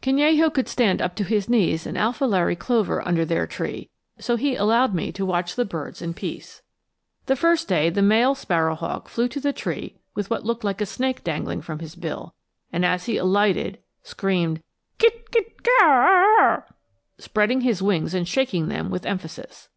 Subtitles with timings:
[0.00, 4.56] Canello could stand up to his knees in alfilaree clover under their tree, so he
[4.56, 6.62] allowed me to watch the birds in peace.
[7.26, 10.80] The first day the male sparrow hawk flew to the tree with what looked like
[10.80, 12.34] a snake dangling from his bill,
[12.72, 14.62] and as he alighted screamed
[14.96, 16.62] kit kit'ar'r'r'r',
[17.18, 19.68] spreading his wings and shaking them with emphasis.